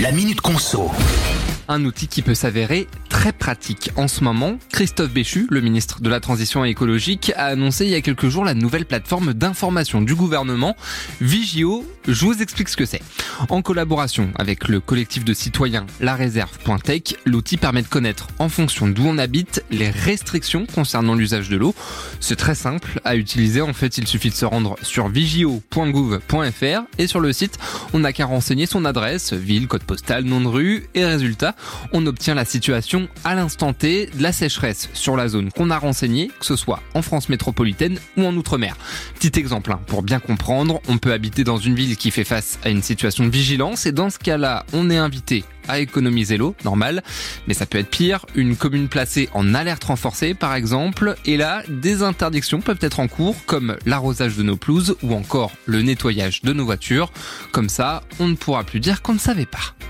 La 0.00 0.12
Minute 0.12 0.40
Conso. 0.40 0.90
Un 1.68 1.84
outil 1.84 2.08
qui 2.08 2.22
peut 2.22 2.34
s'avérer 2.34 2.88
très 3.20 3.32
pratique. 3.34 3.90
En 3.96 4.08
ce 4.08 4.24
moment, 4.24 4.56
Christophe 4.72 5.10
Béchu, 5.10 5.46
le 5.50 5.60
ministre 5.60 6.00
de 6.00 6.08
la 6.08 6.20
Transition 6.20 6.64
écologique, 6.64 7.34
a 7.36 7.48
annoncé 7.48 7.84
il 7.84 7.90
y 7.90 7.94
a 7.94 8.00
quelques 8.00 8.28
jours 8.28 8.46
la 8.46 8.54
nouvelle 8.54 8.86
plateforme 8.86 9.34
d'information 9.34 10.00
du 10.00 10.14
gouvernement, 10.14 10.74
Vigio. 11.20 11.84
Je 12.08 12.24
vous 12.24 12.40
explique 12.40 12.70
ce 12.70 12.78
que 12.78 12.86
c'est. 12.86 13.02
En 13.50 13.60
collaboration 13.60 14.30
avec 14.36 14.68
le 14.68 14.80
collectif 14.80 15.22
de 15.22 15.34
citoyens 15.34 15.84
La 16.00 16.14
Réserve.tech, 16.14 17.16
l'outil 17.26 17.58
permet 17.58 17.82
de 17.82 17.88
connaître, 17.88 18.28
en 18.38 18.48
fonction 18.48 18.88
d'où 18.88 19.04
on 19.06 19.18
habite, 19.18 19.62
les 19.70 19.90
restrictions 19.90 20.64
concernant 20.64 21.14
l'usage 21.14 21.50
de 21.50 21.58
l'eau. 21.58 21.74
C'est 22.20 22.36
très 22.36 22.54
simple 22.54 23.02
à 23.04 23.16
utiliser. 23.16 23.60
En 23.60 23.74
fait, 23.74 23.98
il 23.98 24.06
suffit 24.06 24.30
de 24.30 24.34
se 24.34 24.46
rendre 24.46 24.76
sur 24.80 25.08
vigio.gouv.fr 25.08 26.82
et 26.96 27.06
sur 27.06 27.20
le 27.20 27.34
site, 27.34 27.58
on 27.92 27.98
n'a 27.98 28.14
qu'à 28.14 28.24
renseigner 28.24 28.64
son 28.64 28.86
adresse, 28.86 29.34
ville, 29.34 29.68
code 29.68 29.84
postal, 29.84 30.24
nom 30.24 30.40
de 30.40 30.48
rue 30.48 30.88
et 30.94 31.04
résultat, 31.04 31.54
on 31.92 32.06
obtient 32.06 32.34
la 32.34 32.46
situation 32.46 33.09
à 33.24 33.34
l'instant 33.34 33.72
T 33.72 34.06
de 34.06 34.22
la 34.22 34.32
sécheresse 34.32 34.88
sur 34.92 35.16
la 35.16 35.28
zone 35.28 35.50
qu'on 35.50 35.70
a 35.70 35.78
renseignée, 35.78 36.30
que 36.38 36.46
ce 36.46 36.56
soit 36.56 36.82
en 36.94 37.02
France 37.02 37.28
métropolitaine 37.28 37.98
ou 38.16 38.24
en 38.24 38.34
Outre-mer. 38.34 38.76
Petit 39.18 39.38
exemple, 39.38 39.72
hein, 39.72 39.80
pour 39.86 40.02
bien 40.02 40.20
comprendre, 40.20 40.80
on 40.88 40.98
peut 40.98 41.12
habiter 41.12 41.44
dans 41.44 41.58
une 41.58 41.74
ville 41.74 41.96
qui 41.96 42.10
fait 42.10 42.24
face 42.24 42.58
à 42.64 42.70
une 42.70 42.82
situation 42.82 43.24
de 43.24 43.30
vigilance 43.30 43.86
et 43.86 43.92
dans 43.92 44.10
ce 44.10 44.18
cas-là, 44.18 44.64
on 44.72 44.90
est 44.90 44.96
invité 44.96 45.44
à 45.68 45.78
économiser 45.78 46.36
l'eau, 46.36 46.54
normal, 46.64 47.02
mais 47.46 47.54
ça 47.54 47.66
peut 47.66 47.78
être 47.78 47.90
pire, 47.90 48.26
une 48.34 48.56
commune 48.56 48.88
placée 48.88 49.28
en 49.34 49.54
alerte 49.54 49.84
renforcée 49.84 50.34
par 50.34 50.54
exemple, 50.54 51.14
et 51.26 51.36
là, 51.36 51.62
des 51.68 52.02
interdictions 52.02 52.60
peuvent 52.60 52.78
être 52.80 53.00
en 53.00 53.08
cours 53.08 53.44
comme 53.46 53.76
l'arrosage 53.86 54.36
de 54.36 54.42
nos 54.42 54.56
pelouses 54.56 54.96
ou 55.02 55.14
encore 55.14 55.52
le 55.66 55.82
nettoyage 55.82 56.42
de 56.42 56.52
nos 56.52 56.64
voitures. 56.64 57.12
Comme 57.52 57.68
ça, 57.68 58.02
on 58.18 58.28
ne 58.28 58.34
pourra 58.34 58.64
plus 58.64 58.80
dire 58.80 59.02
qu'on 59.02 59.14
ne 59.14 59.18
savait 59.18 59.46
pas. 59.46 59.74